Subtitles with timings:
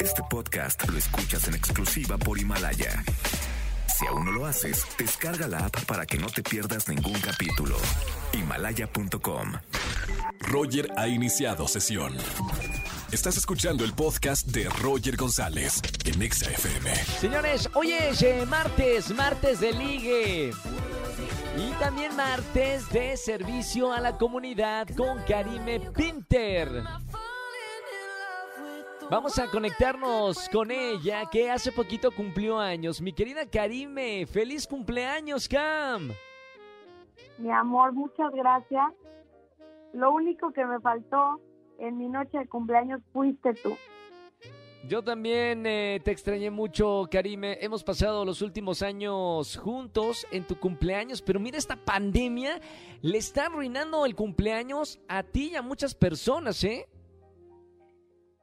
[0.00, 3.02] Este podcast lo escuchas en exclusiva por Himalaya.
[3.98, 7.76] Si aún no lo haces, descarga la app para que no te pierdas ningún capítulo.
[8.32, 9.52] Himalaya.com.
[10.40, 12.16] Roger ha iniciado sesión.
[13.10, 16.94] Estás escuchando el podcast de Roger González en Exa FM.
[17.20, 20.52] Señores, hoy es eh, martes, martes de ligue.
[21.56, 26.84] Y también martes de servicio a la comunidad con Karime Pinter.
[29.10, 33.00] Vamos a conectarnos con ella que hace poquito cumplió años.
[33.00, 36.10] Mi querida Karime, feliz cumpleaños, Cam.
[37.38, 38.84] Mi amor, muchas gracias.
[39.94, 41.40] Lo único que me faltó
[41.78, 43.74] en mi noche de cumpleaños fuiste tú.
[44.86, 47.56] Yo también eh, te extrañé mucho, Karime.
[47.62, 52.60] Hemos pasado los últimos años juntos en tu cumpleaños, pero mira, esta pandemia
[53.00, 56.86] le está arruinando el cumpleaños a ti y a muchas personas, ¿eh?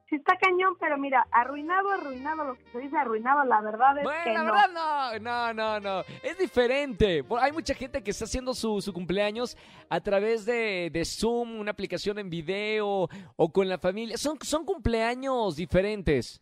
[0.07, 4.03] Sí está cañón, pero mira, arruinado, arruinado, lo que se dice arruinado, la verdad es
[4.03, 4.45] Bueno, que la no.
[4.45, 6.01] verdad no, no, no, no.
[6.21, 7.23] Es diferente.
[7.39, 9.57] Hay mucha gente que está haciendo su, su cumpleaños
[9.89, 14.15] a través de, de Zoom, una aplicación en video o con la familia.
[14.17, 16.39] Son, son cumpleaños diferentes.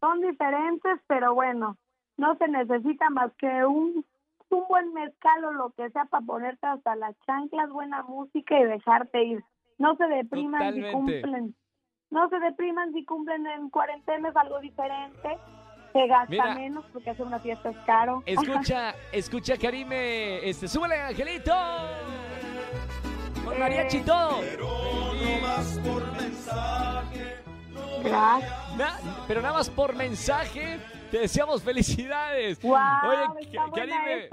[0.00, 1.76] Son diferentes, pero bueno,
[2.16, 4.06] no se necesita más que un,
[4.50, 8.64] un buen mezcal o lo que sea para ponerte hasta las chanclas, buena música y
[8.64, 9.44] dejarte ir.
[9.78, 10.92] No se depriman si Totalmente.
[10.92, 11.56] cumplen.
[12.10, 15.28] No se depriman si cumplen en cuarentena, es algo diferente.
[15.92, 16.54] Se gasta Mira.
[16.54, 18.22] menos porque hacer una fiesta es caro.
[18.26, 20.48] Escucha, escucha, Karime.
[20.48, 21.54] Este, súbele, Angelito.
[23.44, 24.40] Con mariachi y todo.
[28.04, 28.76] Gracias.
[28.76, 30.78] Na- pero nada más por mensaje.
[31.10, 32.60] Te deseamos felicidades.
[32.60, 32.76] Wow,
[33.36, 34.28] Oye, Karime.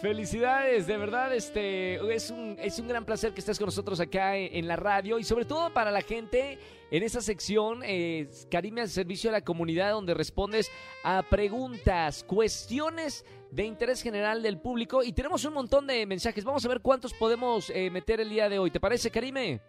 [0.00, 4.36] Felicidades, de verdad, este es un, es un gran placer que estés con nosotros acá
[4.36, 6.58] en, en la radio y sobre todo para la gente
[6.96, 10.70] en esa sección, eh, Karime al servicio de la comunidad, donde respondes
[11.02, 16.44] a preguntas, cuestiones de interés general del público y tenemos un montón de mensajes.
[16.44, 18.70] Vamos a ver cuántos podemos eh, meter el día de hoy.
[18.70, 19.60] ¿Te parece, Karime?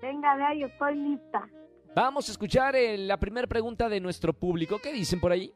[0.00, 1.46] Venga de ahí, estoy lista.
[1.94, 4.78] Vamos a escuchar eh, la primera pregunta de nuestro público.
[4.78, 5.52] ¿Qué dicen por ahí?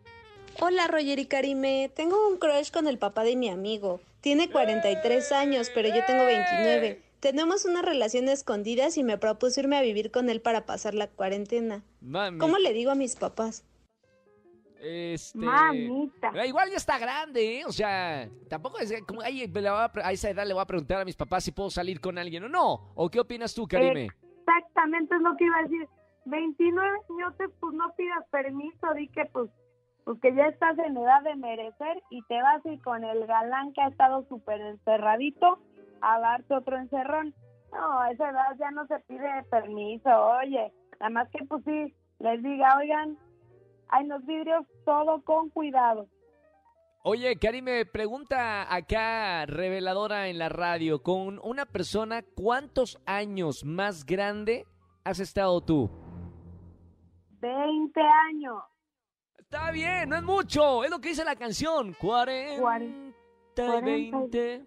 [0.60, 4.00] Hola Roger y Karime, tengo un crush con el papá de mi amigo.
[4.20, 7.05] Tiene 43 años, pero yo tengo 29.
[7.20, 11.08] Tenemos una relación escondida y me propuso irme a vivir con él para pasar la
[11.08, 11.82] cuarentena.
[12.00, 13.64] Mami, ¿Cómo le digo a mis papás?
[14.80, 15.38] Este...
[15.38, 16.46] Mamita.
[16.46, 17.64] Igual ya está grande, ¿eh?
[17.66, 20.62] O sea, tampoco es como, ay, me la voy a, a esa edad le voy
[20.62, 22.92] a preguntar a mis papás si puedo salir con alguien o no.
[22.94, 24.08] ¿O qué opinas tú, Karime?
[24.40, 25.88] Exactamente es lo que iba a decir.
[26.26, 29.48] 29 añotes, pues no pidas permiso, di que pues,
[30.04, 33.26] pues que ya estás en edad de merecer y te vas a ir con el
[33.26, 35.60] galán que ha estado súper encerradito
[36.00, 37.34] a darte otro encerrón.
[37.72, 41.94] No, a esa edad ya no se pide permiso, oye, nada más que pues sí,
[42.20, 43.18] les diga, oigan,
[43.88, 46.08] hay los vidrios, todo con cuidado.
[47.02, 54.66] Oye, Karime, pregunta acá, reveladora en la radio, con una persona, ¿cuántos años más grande
[55.04, 55.88] has estado tú?
[57.40, 58.62] 20 años.
[59.38, 61.94] Está bien, no es mucho, es lo que dice la canción.
[62.00, 63.14] 40
[63.56, 64.64] y 20.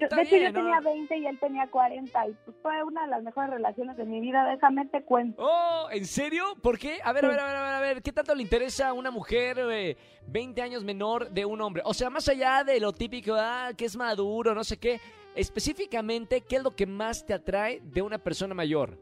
[0.00, 0.64] Yo- de hecho, bien, yo ¿no?
[0.64, 4.04] tenía 20 y él tenía 40 y pues fue una de las mejores relaciones de
[4.04, 5.42] mi vida, déjame te cuento.
[5.44, 6.44] Oh, ¿en serio?
[6.62, 6.98] ¿Por qué?
[7.04, 8.92] A ver, a ver, a ver, a ver, a ver, ¿qué tanto le interesa a
[8.92, 9.96] una mujer eh,
[10.28, 11.82] 20 años menor de un hombre?
[11.84, 15.00] O sea, más allá de lo típico, ah, que es maduro, no sé qué,
[15.34, 18.98] específicamente, ¿qué es lo que más te atrae de una persona mayor?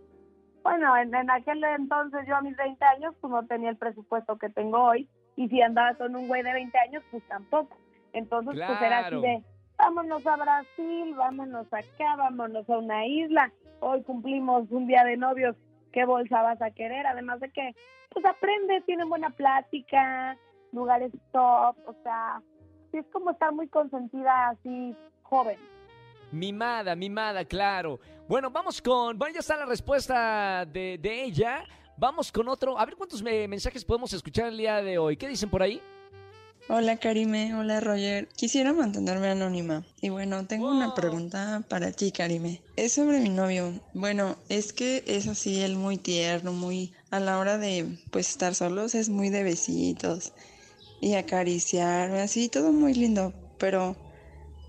[0.62, 4.37] Bueno, en, en aquel entonces yo a mis 20 años pues no tenía el presupuesto
[4.37, 7.77] que tengo hoy y si andaba con un güey de 20 años pues tampoco.
[8.12, 9.45] Entonces pues era así de
[9.78, 13.53] vámonos a Brasil, vámonos acá, vámonos a una isla.
[13.81, 15.56] Hoy cumplimos un día de novios,
[15.92, 17.06] ¿qué bolsa vas a querer?
[17.06, 17.75] Además de que
[18.10, 20.37] pues aprende, tienen buena plática,
[20.72, 22.41] lugares top, o sea,
[22.91, 25.59] sí es como estar muy consentida así joven.
[26.32, 28.00] Mimada, mimada, claro.
[28.28, 29.16] Bueno, vamos con.
[29.19, 31.62] Bueno, ya está la respuesta de, de ella.
[31.97, 32.78] Vamos con otro.
[32.78, 35.17] A ver cuántos me- mensajes podemos escuchar el día de hoy.
[35.17, 35.81] ¿Qué dicen por ahí?
[36.69, 38.27] Hola Karime, hola Roger.
[38.35, 39.85] Quisiera mantenerme anónima.
[40.01, 42.61] Y bueno, tengo una pregunta para ti, Karime.
[42.75, 43.73] Es sobre mi novio.
[43.95, 46.93] Bueno, es que es así, él muy tierno, muy...
[47.13, 50.33] A la hora de, pues, estar solos es muy de besitos
[51.01, 53.33] y acariciarme, así, todo muy lindo.
[53.59, 53.95] Pero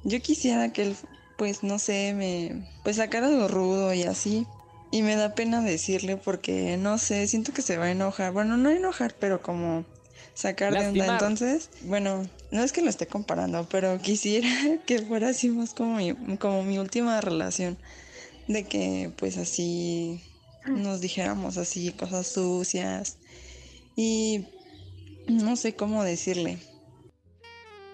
[0.03, 0.95] yo quisiera que él,
[1.35, 2.69] pues, no sé, me...
[2.83, 4.45] Pues sacara algo rudo y así.
[4.91, 8.33] Y me da pena decirle porque, no sé, siento que se va a enojar.
[8.33, 9.83] Bueno, no enojar, pero como
[10.33, 11.13] sacar de onda.
[11.13, 14.49] Entonces, bueno, no es que lo esté comparando, pero quisiera
[14.85, 17.77] que fuera así más como mi, como mi última relación.
[18.47, 20.21] De que pues así
[20.65, 23.17] nos dijéramos así cosas sucias
[23.95, 24.45] y
[25.27, 26.57] no sé cómo decirle.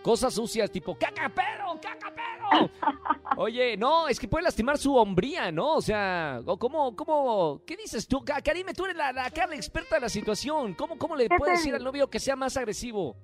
[0.04, 2.70] Cosas sucias tipo cacapero, cacapero.
[3.38, 5.76] Oye, no, es que puede lastimar su hombría, ¿no?
[5.76, 8.24] O sea, o ¿cómo, cómo, qué dices tú?
[8.24, 10.74] Ka- Karime, tú eres la, la, la experta de la situación.
[10.74, 13.16] ¿Cómo, cómo le ¿Qué puedes decir al novio que sea más agresivo?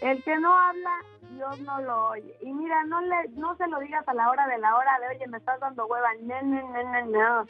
[0.00, 0.90] El que no habla,
[1.30, 2.36] Dios no lo oye.
[2.42, 5.16] Y mira, no le, no se lo digas a la hora de la hora de,
[5.16, 6.08] oye, me estás dando hueva.
[6.22, 7.46] No, no, no, no, no.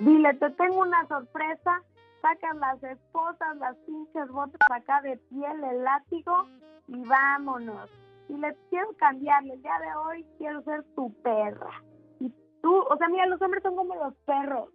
[0.00, 1.82] Dile, te tengo una sorpresa.
[2.20, 6.46] Sacas las esposas, las pinches botas acá de piel, el látigo
[6.88, 7.90] y vámonos.
[8.28, 9.54] Y le quiero cambiarle.
[9.54, 11.82] El día de hoy quiero ser tu perra.
[12.20, 12.30] Y
[12.62, 14.68] tú, o sea, mira, los hombres son como los perros.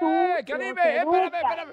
[0.00, 0.68] Tú ¡Eh, Karime!
[0.82, 1.72] eh, espérame, espérame!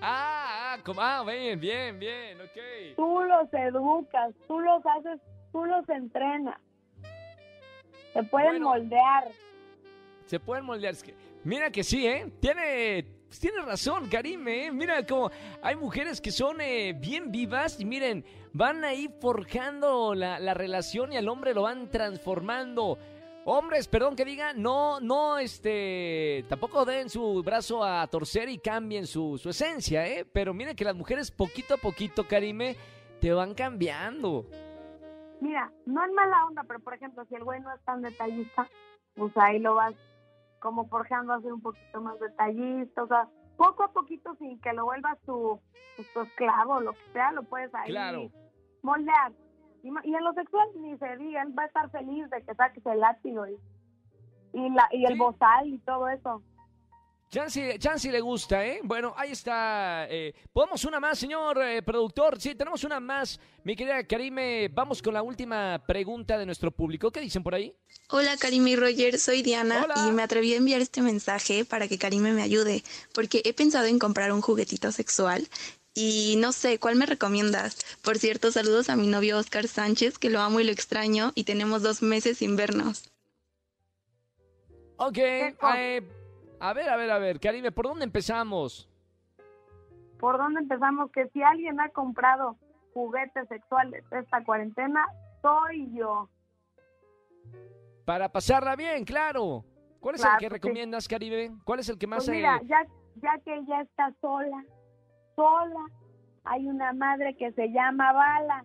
[0.00, 2.96] Ah, ah, como- ah, bien, bien, bien, ok.
[2.96, 5.20] tú los educas, tú los haces,
[5.52, 6.58] tú los entrenas.
[8.12, 8.68] Te pueden Bueno.
[8.70, 9.28] moldear.
[10.26, 10.92] Se pueden moldear.
[10.94, 11.14] Es que-
[11.44, 12.30] mira que sí, ¿eh?
[12.40, 14.70] Tiene, pues tiene razón, Karime, ¿eh?
[14.70, 15.28] Mira como
[15.60, 21.12] hay mujeres que son eh, bien vivas y miren, van ahí forjando la, la relación
[21.12, 22.96] y al hombre lo van transformando.
[23.44, 29.04] Hombres, perdón que diga, no, no, este, tampoco den su brazo a torcer y cambien
[29.04, 30.24] su, su esencia, ¿eh?
[30.32, 32.76] Pero miren que las mujeres poquito a poquito, Karime,
[33.20, 34.46] te van cambiando.
[35.40, 38.70] Mira, no es mala onda, pero por ejemplo, si el güey no es tan detallista,
[39.16, 39.94] pues ahí lo vas
[40.64, 44.72] como forjando a ser un poquito más detallista, o sea, poco a poquito sin que
[44.72, 45.60] lo vuelvas tu,
[46.14, 48.30] tu esclavo, lo que sea, lo puedes ahí Claro.
[48.82, 49.32] moldear.
[49.82, 52.54] Y, y en lo sexual ni se diga, él va a estar feliz de que
[52.54, 53.60] saques el látigo y,
[54.54, 55.18] y, la, y el Sí.
[55.18, 56.42] bozal y todo eso.
[57.34, 58.78] Chansey, Chansey le gusta, ¿eh?
[58.84, 60.06] Bueno, ahí está.
[60.08, 62.40] eh, ¿Podemos una más, señor eh, productor?
[62.40, 63.40] Sí, tenemos una más.
[63.64, 67.10] Mi querida Karime, vamos con la última pregunta de nuestro público.
[67.10, 67.74] ¿Qué dicen por ahí?
[68.10, 70.06] Hola Karime y Roger, soy Diana Hola.
[70.08, 73.86] y me atreví a enviar este mensaje para que Karime me ayude, porque he pensado
[73.86, 75.48] en comprar un juguetito sexual
[75.92, 77.78] y no sé, ¿cuál me recomiendas?
[78.02, 81.42] Por cierto, saludos a mi novio Oscar Sánchez, que lo amo y lo extraño y
[81.42, 83.10] tenemos dos meses sin vernos.
[84.98, 86.02] Ok, eh,
[86.60, 87.40] a ver, a ver, a ver.
[87.40, 88.88] Karime, ¿por dónde empezamos?
[90.18, 91.10] ¿Por dónde empezamos?
[91.10, 92.56] Que si alguien ha comprado
[92.94, 95.04] juguetes sexuales esta cuarentena,
[95.42, 96.28] soy yo.
[98.04, 99.64] Para pasarla bien, claro.
[100.00, 100.52] ¿Cuál es Claro, el que sí.
[100.52, 101.50] recomiendas, Karime?
[101.64, 102.24] ¿Cuál es el que más...
[102.26, 102.86] Pues mira, eh, ya,
[103.16, 104.62] ya que ella está sola,
[105.34, 105.86] sola,
[106.44, 108.64] hay una madre que se llama Bala,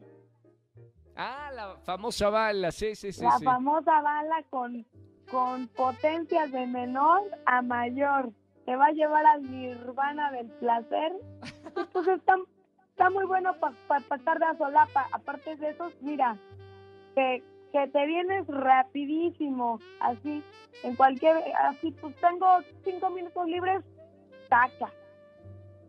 [1.16, 3.24] Ah, la famosa bala, sí, sí, sí.
[3.24, 3.44] la sí.
[3.44, 4.86] famosa Bala con,
[5.32, 8.32] con potencias de menor a mayor.
[8.66, 11.14] Te va a llevar al nirvana del placer.
[11.94, 12.36] Pues está,
[12.92, 15.08] está muy bueno para pasar de solapa.
[15.12, 16.38] Aparte de eso, mira,
[17.16, 20.44] que, que te vienes rapidísimo, así,
[20.84, 23.84] en cualquier, así, pues tengo cinco minutos libres,
[24.50, 24.92] saca,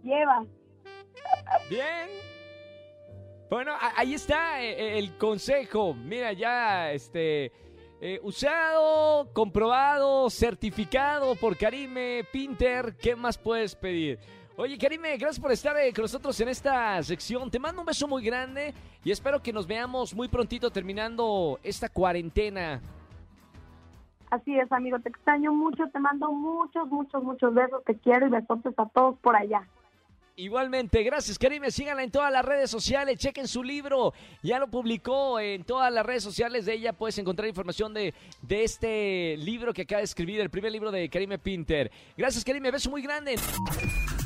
[0.02, 0.44] lleva.
[1.68, 2.08] Bien.
[3.50, 5.92] Bueno, ahí está eh, eh, el consejo.
[5.94, 7.50] Mira, ya este
[8.00, 12.96] eh, usado, comprobado, certificado por Karime Pinter.
[12.96, 14.18] ¿Qué más puedes pedir?
[14.56, 17.50] Oye, Karime, gracias por estar eh, con nosotros en esta sección.
[17.50, 18.72] Te mando un beso muy grande
[19.04, 22.80] y espero que nos veamos muy prontito terminando esta cuarentena.
[24.30, 28.30] Así es, amigo, te extraño mucho, te mando muchos, muchos, muchos besos, te quiero y
[28.30, 29.66] besotes a todos por allá.
[30.36, 35.38] Igualmente, gracias Karime, síganla en todas las redes sociales, chequen su libro, ya lo publicó
[35.38, 39.82] en todas las redes sociales de ella, puedes encontrar información de, de este libro que
[39.82, 41.90] acaba de escribir, el primer libro de Karime Pinter.
[42.16, 43.36] Gracias Karime, beso muy grande.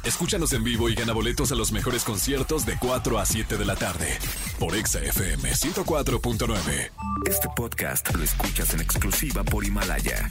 [0.04, 3.64] Escúchanos en vivo y gana boletos a los mejores conciertos de 4 a 7 de
[3.64, 4.18] la tarde
[4.58, 6.90] por Exa FM 104.9.
[7.26, 10.30] Este podcast lo escuchas en exclusiva por Himalaya.